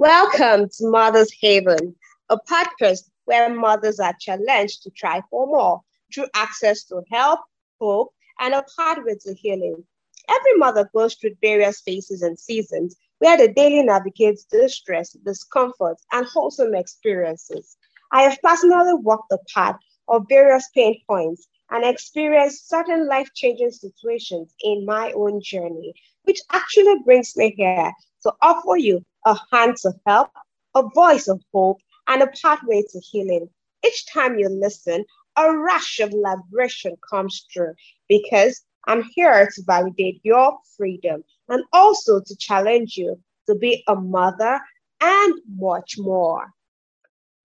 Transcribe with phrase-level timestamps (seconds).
[0.00, 1.94] Welcome to Mother's Haven,
[2.30, 7.40] a podcast where mothers are challenged to try for more through access to help,
[7.78, 9.84] hope, and a pathway to healing.
[10.26, 16.24] Every mother goes through various phases and seasons where the daily navigates distress, discomfort, and
[16.24, 17.76] wholesome experiences.
[18.10, 19.76] I have personally walked the path
[20.08, 26.40] of various pain points and experienced certain life changing situations in my own journey, which
[26.50, 30.30] actually brings me here to offer you a hand to help,
[30.74, 33.48] a voice of hope, and a pathway to healing.
[33.86, 35.04] Each time you listen,
[35.36, 37.74] a rush of liberation comes through
[38.08, 43.94] because I'm here to validate your freedom and also to challenge you to be a
[43.94, 44.60] mother
[45.00, 46.52] and much more.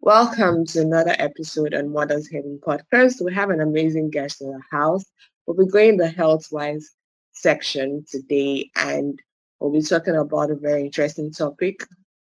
[0.01, 3.23] Welcome to another episode on Mother's Haven Podcast.
[3.23, 5.05] We have an amazing guest in the house.
[5.45, 6.91] We'll be going the health wise
[7.31, 9.19] section today, and
[9.65, 11.87] we'll be talking about a very interesting topic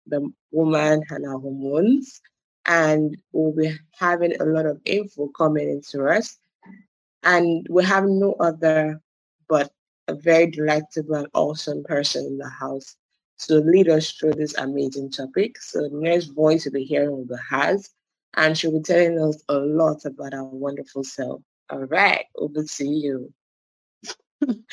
[0.07, 2.21] the woman and her hormones.
[2.65, 6.37] And we'll be having a lot of info coming into us.
[7.23, 8.99] And we have no other
[9.47, 9.71] but
[10.07, 12.95] a very delightful and awesome person in the house
[13.41, 15.61] to lead us through this amazing topic.
[15.61, 17.89] So the next voice you'll be hearing will be Haz,
[18.35, 21.41] and she'll be telling us a lot about our wonderful self.
[21.69, 23.31] All right, over to you.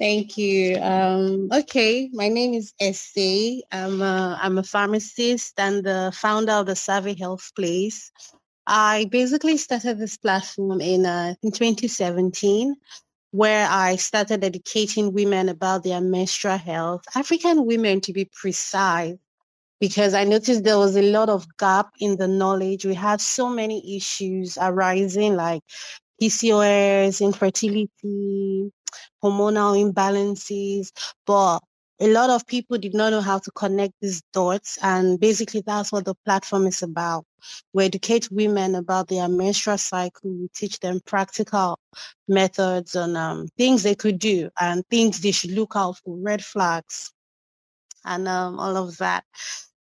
[0.00, 0.78] Thank you.
[0.80, 3.62] Um, okay, my name is Ese.
[3.70, 8.10] I'm a, I'm a pharmacist and the founder of the Savvy Health Place.
[8.66, 12.76] I basically started this platform in, uh, in 2017
[13.32, 19.16] where I started educating women about their menstrual health, African women to be precise,
[19.80, 22.86] because I noticed there was a lot of gap in the knowledge.
[22.86, 25.62] We had so many issues arising like
[26.20, 28.72] PCOS, infertility,
[29.22, 30.90] hormonal imbalances,
[31.26, 31.60] but
[32.00, 34.78] a lot of people did not know how to connect these dots.
[34.82, 37.26] And basically, that's what the platform is about.
[37.74, 40.30] We educate women about their menstrual cycle.
[40.30, 41.78] We teach them practical
[42.26, 46.42] methods on um, things they could do and things they should look out for, red
[46.42, 47.12] flags,
[48.04, 49.24] and um, all of that.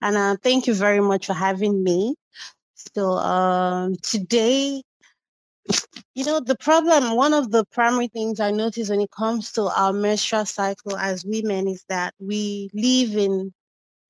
[0.01, 2.15] And uh, thank you very much for having me.
[2.95, 4.83] So um, today
[6.15, 9.63] you know, the problem, one of the primary things I notice when it comes to
[9.63, 13.53] our menstrual cycle as women is that we live in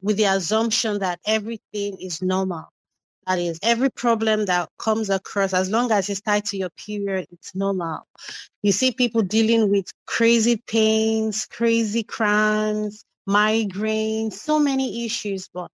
[0.02, 2.66] with the assumption that everything is normal.
[3.28, 7.28] That is, every problem that comes across, as long as it's tied to your period,
[7.32, 8.02] it's normal.
[8.64, 15.70] You see people dealing with crazy pains, crazy cramps, migraines, so many issues, but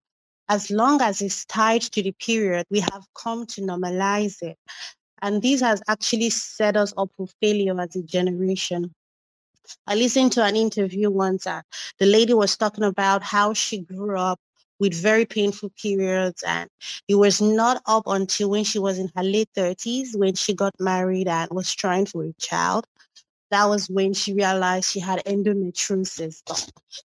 [0.48, 4.58] as long as it's tied to the period, we have come to normalize it.
[5.22, 8.94] And this has actually set us up for failure as a generation.
[9.86, 11.64] I listened to an interview once that
[11.98, 14.38] the lady was talking about how she grew up
[14.78, 16.68] with very painful periods and
[17.08, 20.74] it was not up until when she was in her late 30s when she got
[20.78, 22.86] married and was trying for a child
[23.50, 26.42] that was when she realized she had endometriosis.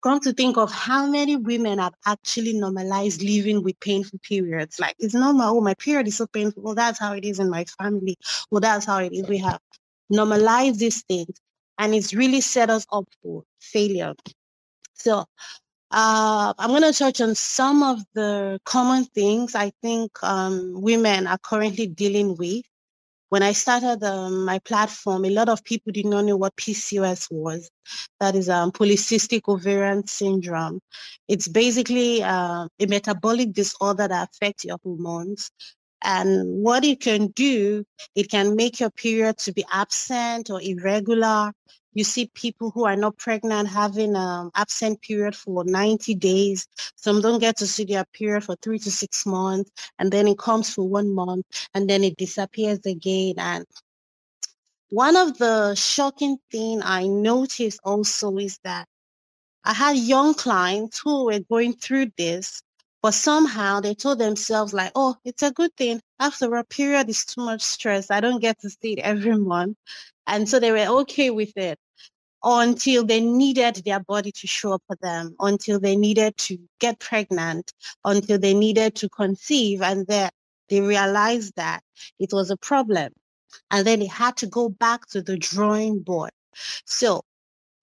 [0.03, 4.79] Come to think of how many women have actually normalized living with painful periods.
[4.79, 5.57] Like it's normal.
[5.57, 6.63] Oh, my period is so painful.
[6.63, 8.17] Well, that's how it is in my family.
[8.51, 9.29] Well, that's how it is.
[9.29, 9.61] We have
[10.09, 11.41] normalized these things,
[11.79, 14.15] and it's really set us up for failure.
[14.95, 15.25] So
[15.91, 21.27] uh, I'm going to touch on some of the common things I think um, women
[21.27, 22.65] are currently dealing with
[23.31, 27.29] when I started um, my platform, a lot of people did not know what PCOS
[27.31, 27.71] was.
[28.19, 30.81] That is um, polycystic ovarian syndrome.
[31.29, 35.51] It's basically uh, a metabolic disorder that affects your hormones.
[36.03, 37.85] And what it can do,
[38.17, 41.53] it can make your period to be absent or irregular
[41.95, 46.67] you see people who are not pregnant having an absent period for 90 days.
[46.97, 50.39] Some don't get to see their period for three to six months, and then it
[50.39, 53.35] comes for one month, and then it disappears again.
[53.39, 53.67] And
[54.91, 58.87] one of the shocking thing I noticed also is that
[59.65, 62.63] I had young clients who were going through this,
[63.03, 66.01] but somehow they told themselves like, oh, it's a good thing.
[66.19, 68.11] After a period is too much stress.
[68.11, 69.77] I don't get to see it every month.
[70.27, 71.79] And so they were okay with it
[72.43, 76.99] until they needed their body to show up for them, until they needed to get
[76.99, 77.73] pregnant,
[78.05, 80.33] until they needed to conceive, and that
[80.69, 81.83] they realized that
[82.19, 83.13] it was a problem.
[83.71, 86.31] And then they had to go back to the drawing board.
[86.85, 87.23] So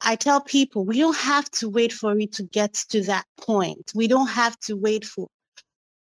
[0.02, 3.92] I tell people we don't have to wait for it to get to that point.
[3.96, 5.28] We don't have to wait for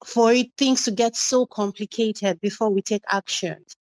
[0.05, 3.75] for it, things to get so complicated before we take actions.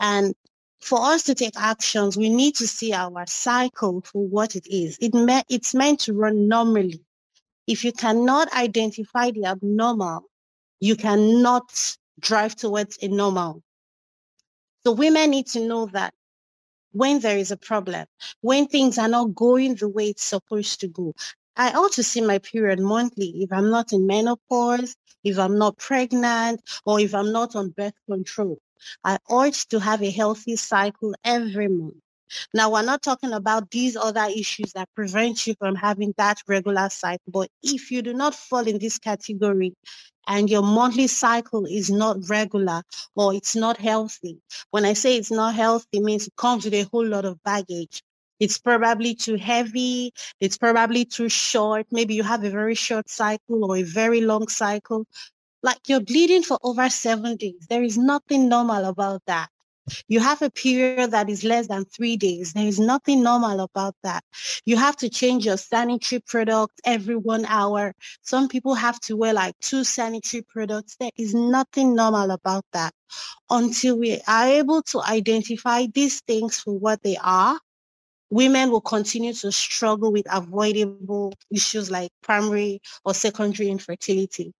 [0.00, 0.34] And
[0.80, 4.98] for us to take actions, we need to see our cycle for what it is.
[5.00, 7.00] It me- it's meant to run normally.
[7.66, 10.24] If you cannot identify the abnormal,
[10.80, 13.62] you cannot drive towards a normal.
[14.84, 16.14] So women need to know that
[16.94, 18.06] when there is a problem,
[18.42, 21.14] when things are not going the way it's supposed to go.
[21.56, 25.78] I ought to see my period monthly if I'm not in menopause, if I'm not
[25.78, 28.58] pregnant, or if I'm not on birth control.
[29.04, 31.96] I ought to have a healthy cycle every month.
[32.54, 36.88] Now, we're not talking about these other issues that prevent you from having that regular
[36.90, 37.32] cycle.
[37.32, 39.74] But if you do not fall in this category
[40.26, 42.82] and your monthly cycle is not regular
[43.16, 44.38] or it's not healthy,
[44.70, 47.42] when I say it's not healthy, it means it comes with a whole lot of
[47.44, 48.02] baggage.
[48.40, 50.12] It's probably too heavy.
[50.40, 51.86] It's probably too short.
[51.90, 55.06] Maybe you have a very short cycle or a very long cycle.
[55.62, 57.66] Like you're bleeding for over seven days.
[57.70, 59.50] There is nothing normal about that.
[60.08, 62.52] You have a period that is less than three days.
[62.52, 64.24] There is nothing normal about that.
[64.64, 67.94] You have to change your sanitary product every one hour.
[68.22, 70.96] Some people have to wear like two sanitary products.
[70.98, 72.94] There is nothing normal about that
[73.50, 77.58] until we are able to identify these things for what they are.
[78.30, 84.52] Women will continue to struggle with avoidable issues like primary or secondary infertility.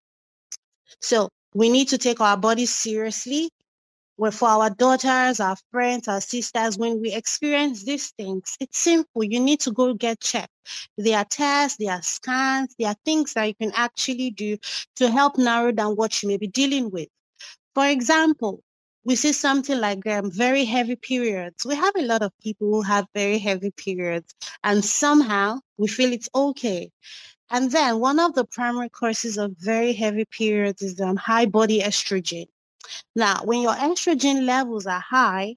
[1.00, 3.50] So we need to take our bodies seriously
[4.16, 9.24] well, for our daughters, our friends, our sisters, when we experience these things, it's simple.
[9.24, 10.52] You need to go get checked.
[10.96, 14.56] There are tests, there are scans, there are things that you can actually do
[14.96, 17.08] to help narrow down what you may be dealing with.
[17.74, 18.62] For example,
[19.04, 21.64] we see something like um, very heavy periods.
[21.66, 26.12] We have a lot of people who have very heavy periods, and somehow we feel
[26.12, 26.90] it's okay.
[27.50, 31.80] And then one of the primary causes of very heavy periods is um, high body
[31.80, 32.46] estrogen.
[33.14, 35.56] Now, when your estrogen levels are high,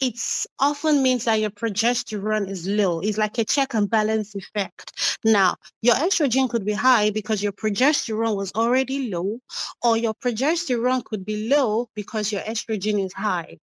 [0.00, 0.18] it
[0.58, 3.00] often means that your progesterone is low.
[3.00, 5.18] It's like a check and balance effect.
[5.24, 9.38] Now, your estrogen could be high because your progesterone was already low,
[9.82, 13.58] or your progesterone could be low because your estrogen is high.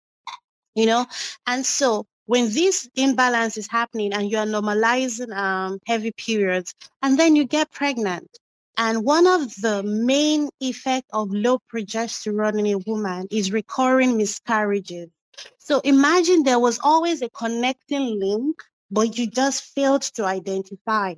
[0.75, 1.07] You know,
[1.47, 7.19] and so when this imbalance is happening and you are normalizing um, heavy periods, and
[7.19, 8.29] then you get pregnant,
[8.77, 15.09] and one of the main effects of low progesterone in a woman is recurring miscarriages.
[15.59, 21.15] So imagine there was always a connecting link, but you just failed to identify.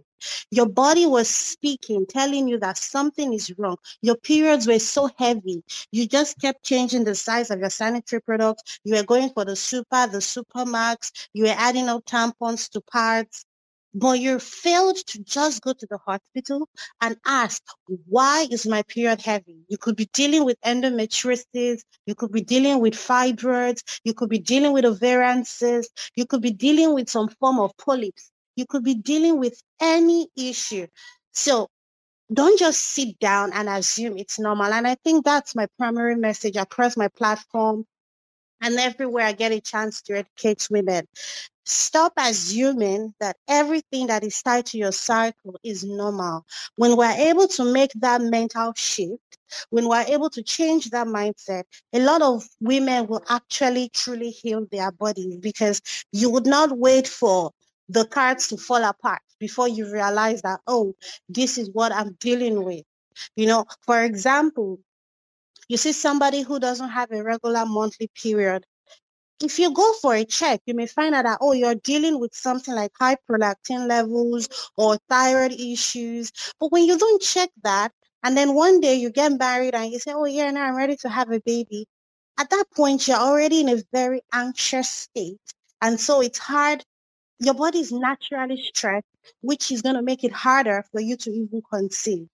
[0.50, 3.76] Your body was speaking, telling you that something is wrong.
[4.02, 5.62] Your periods were so heavy.
[5.92, 8.80] You just kept changing the size of your sanitary products.
[8.84, 11.12] You were going for the super, the super max.
[11.34, 13.44] You were adding up tampons to parts
[13.94, 16.68] but you failed to just go to the hospital
[17.00, 17.62] and ask,
[18.06, 19.58] why is my period heavy?
[19.68, 21.80] You could be dealing with endometriosis.
[22.06, 23.82] You could be dealing with fibroids.
[24.04, 26.10] You could be dealing with ovarian cysts.
[26.14, 28.30] You could be dealing with some form of polyps.
[28.56, 30.86] You could be dealing with any issue.
[31.32, 31.68] So
[32.32, 34.72] don't just sit down and assume it's normal.
[34.72, 37.86] And I think that's my primary message across my platform
[38.60, 41.06] and everywhere I get a chance to educate women.
[41.68, 46.46] Stop assuming that everything that is tied to your cycle is normal.
[46.76, 49.38] When we're able to make that mental shift,
[49.68, 54.66] when we're able to change that mindset, a lot of women will actually truly heal
[54.72, 57.50] their bodies because you would not wait for
[57.90, 60.94] the cards to fall apart before you realize that, oh,
[61.28, 62.84] this is what I'm dealing with.
[63.36, 64.78] You know, for example,
[65.68, 68.64] you see somebody who doesn't have a regular monthly period
[69.42, 72.34] if you go for a check, you may find out that, oh, you're dealing with
[72.34, 76.32] something like high prolactin levels or thyroid issues.
[76.58, 77.92] But when you don't check that,
[78.24, 80.96] and then one day you get married and you say, oh, yeah, now I'm ready
[80.96, 81.86] to have a baby.
[82.38, 85.38] At that point, you're already in a very anxious state.
[85.80, 86.84] And so it's hard.
[87.38, 89.06] Your body is naturally stressed,
[89.40, 92.28] which is going to make it harder for you to even conceive.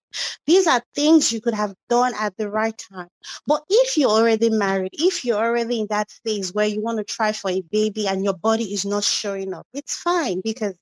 [0.47, 3.09] These are things you could have done at the right time.
[3.47, 7.05] But if you're already married, if you're already in that phase where you want to
[7.05, 10.75] try for a baby and your body is not showing up, it's fine because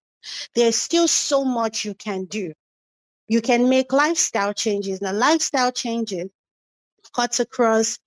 [0.54, 2.52] there's still so much you can do.
[3.28, 5.00] You can make lifestyle changes.
[5.00, 6.28] Now, lifestyle changes
[7.14, 7.98] cuts across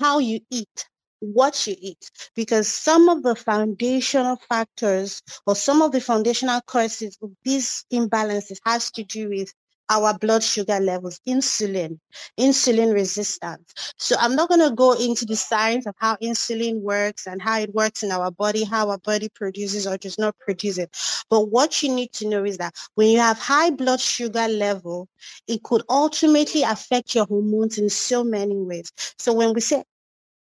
[0.00, 0.87] how you eat,
[1.20, 7.18] what you eat, because some of the foundational factors or some of the foundational causes
[7.22, 9.52] of these imbalances has to do with
[9.90, 11.98] our blood sugar levels, insulin,
[12.38, 13.94] insulin resistance.
[13.96, 17.58] So I'm not going to go into the science of how insulin works and how
[17.60, 20.94] it works in our body, how our body produces or does not produce it.
[21.30, 25.08] But what you need to know is that when you have high blood sugar level,
[25.46, 28.92] it could ultimately affect your hormones in so many ways.
[29.18, 29.84] So when we say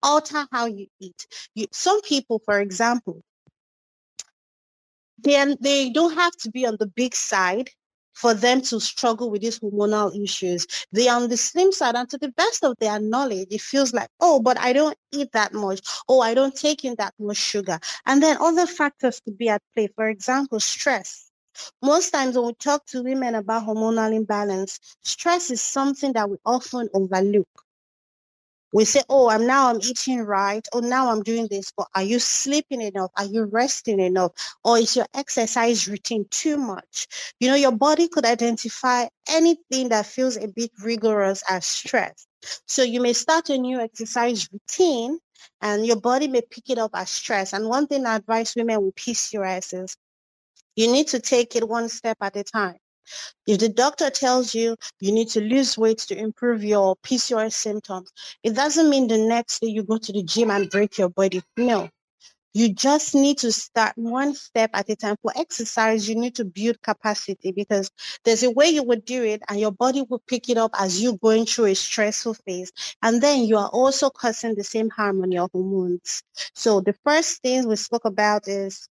[0.04, 3.22] alter how you eat, you, some people, for example,
[5.18, 7.70] then they don't have to be on the big side
[8.14, 10.66] for them to struggle with these hormonal issues.
[10.92, 13.94] They are on the slim side and to the best of their knowledge, it feels
[13.94, 15.82] like, oh, but I don't eat that much.
[16.08, 17.80] Oh, I don't take in that much sugar.
[18.06, 19.88] And then other factors could be at play.
[19.96, 21.30] For example, stress.
[21.82, 26.38] Most times when we talk to women about hormonal imbalance, stress is something that we
[26.46, 27.63] often overlook
[28.74, 30.66] we say, oh, I'm now I'm eating right.
[30.74, 31.72] Oh, now I'm doing this.
[31.76, 33.12] But are you sleeping enough?
[33.16, 34.32] Are you resting enough?
[34.64, 37.08] Or is your exercise routine too much?
[37.40, 42.26] You know, your body could identify anything that feels a bit rigorous as stress.
[42.68, 45.20] So you may start a new exercise routine
[45.62, 47.54] and your body may pick it up as stress.
[47.54, 49.96] And one thing I advise women with PCOS is
[50.76, 52.76] you need to take it one step at a time.
[53.46, 58.12] If the doctor tells you you need to lose weight to improve your PCOS symptoms,
[58.42, 61.42] it doesn't mean the next day you go to the gym and break your body.
[61.56, 61.90] No.
[62.56, 65.16] You just need to start one step at a time.
[65.22, 67.90] For exercise, you need to build capacity because
[68.24, 71.02] there's a way you would do it and your body will pick it up as
[71.02, 72.72] you're going through a stressful phase.
[73.02, 76.22] And then you are also causing the same harm on your hormones.
[76.54, 78.88] So the first thing we spoke about is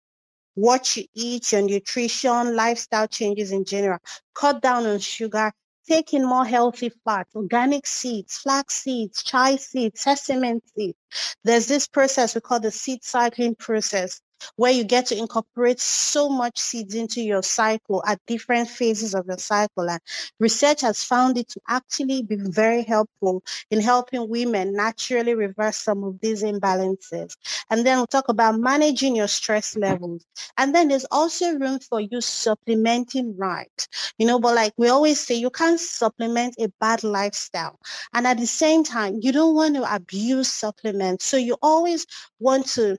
[0.59, 3.99] what you eat, your nutrition, lifestyle changes in general.
[4.35, 5.53] Cut down on sugar,
[5.89, 10.99] take in more healthy fats, organic seeds, flax seeds, chia seeds, sesame seeds.
[11.45, 14.21] There's this process we call the seed cycling process
[14.57, 19.27] where you get to incorporate so much seeds into your cycle at different phases of
[19.27, 19.89] your cycle.
[19.89, 20.01] And
[20.39, 26.05] research has found it to actually be very helpful in helping women naturally reverse some
[26.05, 27.37] of these imbalances.
[27.71, 30.25] And then we'll talk about managing your stress levels.
[30.57, 33.89] And then there's also room for you supplementing right.
[34.19, 37.79] You know, but like we always say, you can't supplement a bad lifestyle.
[38.13, 41.25] And at the same time, you don't want to abuse supplements.
[41.25, 42.07] So you always
[42.39, 42.99] want to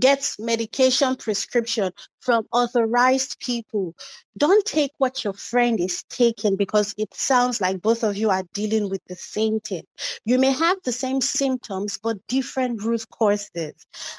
[0.00, 3.94] Get medication prescription from authorized people.
[4.36, 8.44] Don't take what your friend is taking because it sounds like both of you are
[8.54, 9.84] dealing with the same thing.
[10.24, 13.74] You may have the same symptoms, but different root causes.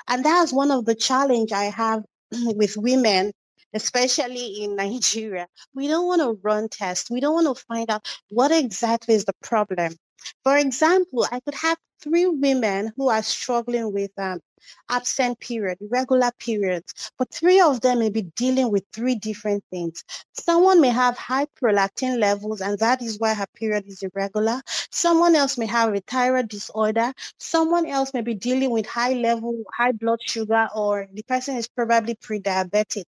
[0.08, 3.32] And that's one of the challenge I have with women
[3.74, 7.10] especially in Nigeria, we don't want to run tests.
[7.10, 9.96] We don't want to find out what exactly is the problem.
[10.44, 14.40] For example, I could have three women who are struggling with um,
[14.90, 20.04] absent period, irregular periods, but three of them may be dealing with three different things.
[20.34, 24.62] Someone may have high prolactin levels, and that is why her period is irregular.
[24.92, 27.14] Someone else may have a thyroid disorder.
[27.38, 31.68] Someone else may be dealing with high level, high blood sugar, or the person is
[31.68, 33.06] probably pre-diabetic.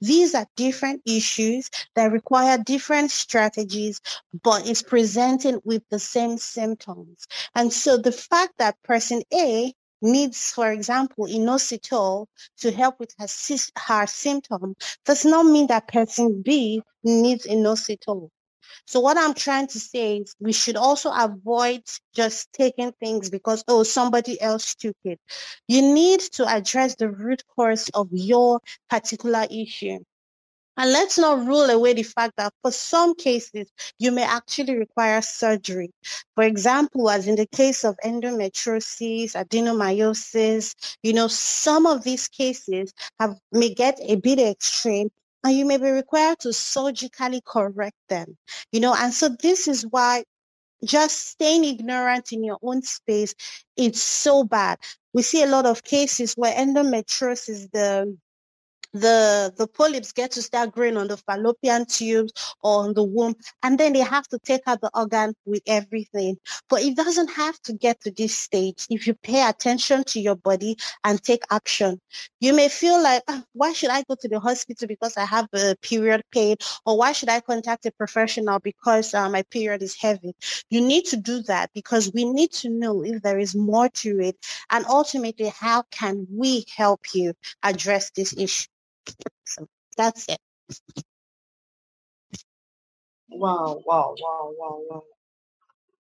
[0.00, 4.00] These are different issues that require different strategies,
[4.42, 7.26] but is presenting with the same symptoms.
[7.54, 12.26] And so the fact that person A needs, for example, inositol
[12.58, 13.26] to help with her,
[13.78, 18.30] her symptom does not mean that person B needs inositol.
[18.86, 21.82] So what I'm trying to say is we should also avoid
[22.14, 25.20] just taking things because, oh, somebody else took it.
[25.68, 29.98] You need to address the root cause of your particular issue.
[30.80, 35.20] And let's not rule away the fact that for some cases, you may actually require
[35.20, 35.90] surgery.
[36.34, 42.94] For example, as in the case of endometriosis, adenomyosis, you know, some of these cases
[43.18, 45.10] have may get a bit extreme
[45.44, 48.38] and you may be required to surgically correct them.
[48.72, 50.24] You know, and so this is why
[50.82, 53.34] just staying ignorant in your own space
[53.76, 54.78] it's so bad.
[55.12, 58.16] We see a lot of cases where endometriosis, the
[58.92, 62.32] the the polyps get to start growing on the fallopian tubes
[62.62, 66.36] or on the womb and then they have to take out the organ with everything.
[66.68, 70.34] But it doesn't have to get to this stage if you pay attention to your
[70.36, 72.00] body and take action.
[72.40, 75.48] You may feel like oh, why should i go to the hospital because i have
[75.54, 76.56] a period pain?
[76.84, 80.34] Or why should i contact a professional because uh, my period is heavy?
[80.70, 84.20] You need to do that because we need to know if there is more to
[84.20, 84.36] it.
[84.70, 88.66] And ultimately how can we help you address this issue
[89.44, 89.66] so
[89.96, 90.38] that's it.
[93.30, 95.02] Wow, wow, wow, wow, wow.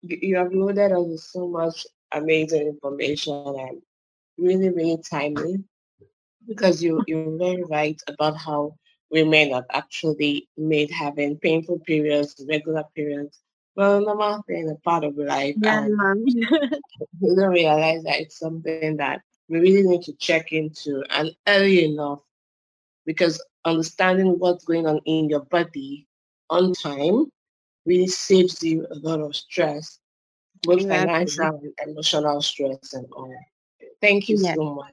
[0.02, 3.82] You, you have loaded us with so much amazing information and
[4.38, 5.64] really, really timely
[6.46, 8.74] because you, you're very right about how
[9.10, 13.40] women are actually made having painful periods, regular periods,
[13.76, 15.56] well, normal thing, a part of life.
[15.56, 16.24] Yeah, and
[17.20, 21.84] we don't realize that it's something that we really need to check into and early
[21.84, 22.20] enough
[23.08, 26.06] because understanding what's going on in your body
[26.50, 27.24] on time
[27.86, 29.98] really saves you a lot of stress,
[30.62, 31.06] both exactly.
[31.06, 33.34] financial and emotional stress and all.
[34.02, 34.54] Thank you yeah.
[34.54, 34.92] so much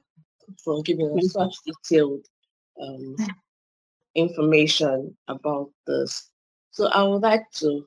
[0.64, 2.24] for giving us such detailed
[2.80, 3.16] um,
[4.14, 6.30] information about this.
[6.70, 7.86] So I would like to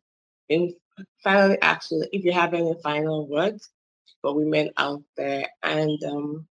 [0.50, 0.76] in,
[1.24, 3.68] finally ask you if you have any final words
[4.22, 6.48] for women out there and um,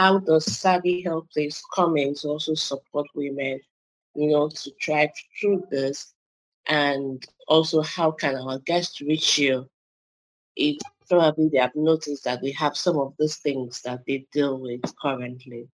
[0.00, 3.60] how does Savvy Health Place to also support women,
[4.14, 6.14] you know, to try through this
[6.66, 9.68] and also how can our guests reach you
[10.56, 14.58] if probably they have noticed that they have some of these things that they deal
[14.58, 15.68] with currently.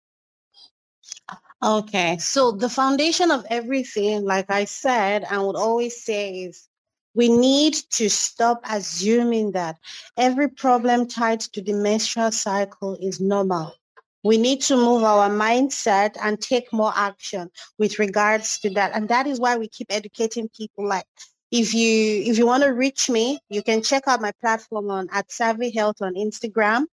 [1.61, 6.69] Okay, so the foundation of everything, like I said, I would always say is
[7.13, 9.75] we need to stop assuming that
[10.15, 13.75] every problem tied to the menstrual cycle is normal.
[14.23, 18.91] We need to move our mindset and take more action with regards to that.
[18.93, 21.05] And that is why we keep educating people like
[21.51, 25.07] if you if you want to reach me, you can check out my platform on
[25.11, 26.85] at Savvy Health on Instagram.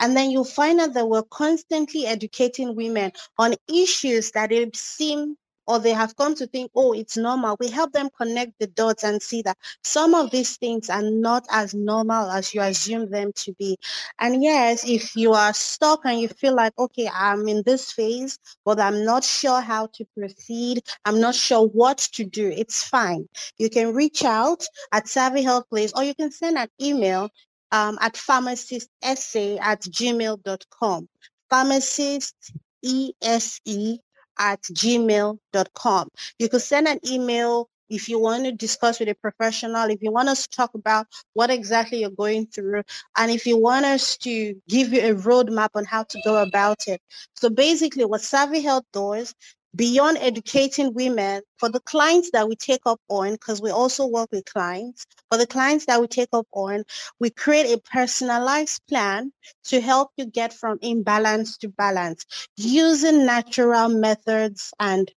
[0.00, 5.36] And then you'll find out that we're constantly educating women on issues that it seem
[5.66, 7.56] or they have come to think, oh, it's normal.
[7.60, 11.46] We help them connect the dots and see that some of these things are not
[11.50, 13.78] as normal as you assume them to be.
[14.18, 18.38] And yes, if you are stuck and you feel like, okay, I'm in this phase,
[18.64, 23.28] but I'm not sure how to proceed, I'm not sure what to do, it's fine.
[23.58, 27.30] You can reach out at Savvy Health Place or you can send an email
[27.70, 31.08] um, at pharmacistese at gmail.com.
[31.48, 32.52] Pharmacist,
[32.82, 33.98] E-S-E
[34.38, 36.08] at gmail.com.
[36.38, 40.10] You could send an email if you want to discuss with a professional, if you
[40.10, 42.82] want us to talk about what exactly you're going through,
[43.18, 46.88] and if you want us to give you a roadmap on how to go about
[46.88, 47.02] it.
[47.36, 49.34] So basically what Savvy Health does
[49.74, 54.28] beyond educating women for the clients that we take up on because we also work
[54.32, 56.84] with clients for the clients that we take up on
[57.20, 59.32] we create a personalized plan
[59.64, 62.26] to help you get from imbalance to balance
[62.56, 65.10] using natural methods and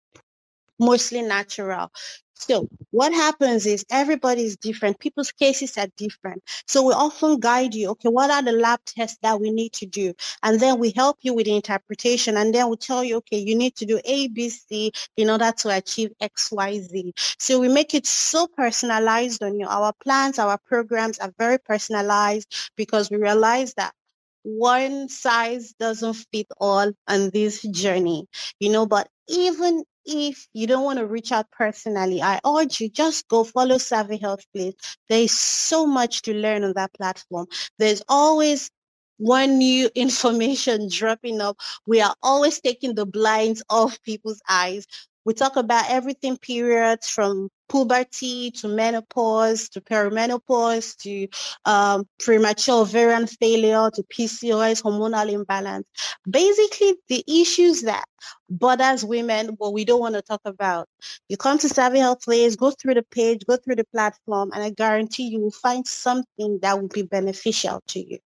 [0.78, 1.90] mostly natural
[2.34, 4.98] so what happens is everybody is different.
[4.98, 6.42] People's cases are different.
[6.66, 9.86] So we often guide you, okay, what are the lab tests that we need to
[9.86, 10.14] do?
[10.42, 12.36] And then we help you with the interpretation.
[12.36, 15.52] And then we tell you, okay, you need to do A, B, C in order
[15.58, 17.14] to achieve X, Y, Z.
[17.38, 19.66] So we make it so personalized on you.
[19.66, 23.94] Our plans, our programs are very personalized because we realize that
[24.42, 28.28] one size doesn't fit all on this journey,
[28.60, 32.88] you know, but even if you don't want to reach out personally, I urge you
[32.90, 34.74] just go follow Savvy Health please.
[35.08, 37.46] There is so much to learn on that platform.
[37.78, 38.70] There's always
[39.18, 41.58] one new information dropping up.
[41.86, 44.86] We are always taking the blinds off people's eyes.
[45.24, 51.28] We talk about everything periods from puberty to menopause to perimenopause to
[51.64, 55.86] um, premature ovarian failure to PCOS, hormonal imbalance.
[56.28, 58.04] Basically, the issues that
[58.50, 60.88] bothers women, what we don't want to talk about.
[61.28, 64.62] You come to Savvy Health Place, go through the page, go through the platform, and
[64.62, 68.18] I guarantee you will find something that will be beneficial to you.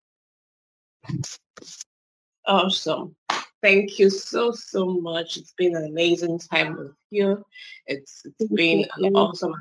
[2.46, 3.14] Awesome.
[3.62, 5.36] Thank you so, so much.
[5.36, 7.44] It's been an amazing time with you.
[7.86, 9.54] It's, it's been an awesome,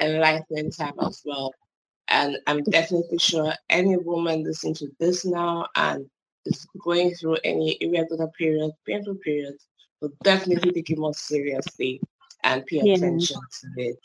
[0.00, 1.52] enlightening time as well.
[2.08, 6.06] And I'm definitely sure any woman listening to this now and
[6.46, 9.66] is going through any irregular periods, painful periods,
[10.00, 12.00] will definitely take it more seriously
[12.42, 12.94] and pay yeah.
[12.94, 13.98] attention to it.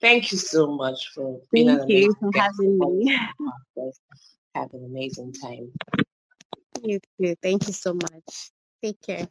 [0.00, 3.18] Thank you so much for being Thank you for having me.
[4.54, 5.72] Have an amazing time.
[6.82, 7.34] You too.
[7.42, 8.50] Thank you so much.
[8.82, 9.26] Take care.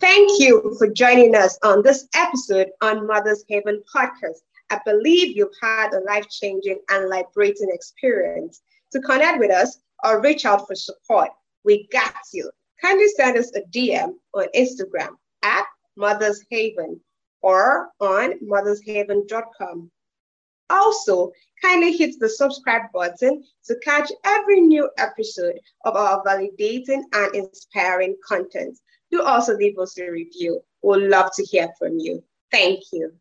[0.00, 4.40] Thank you for joining us on this episode on Mother's Haven podcast.
[4.70, 8.62] I believe you've had a life changing and liberating experience.
[8.92, 11.28] To connect with us or reach out for support,
[11.64, 12.50] we got you.
[12.80, 15.10] Kindly send us a DM on Instagram
[15.42, 16.98] at Mother's Haven
[17.42, 19.90] or on mothershaven.com.
[20.70, 27.34] Also, kindly hit the subscribe button to catch every new episode of our validating and
[27.34, 28.78] inspiring content.
[29.10, 30.60] Do also leave us a review.
[30.82, 32.22] We'd love to hear from you.
[32.50, 33.12] Thank you.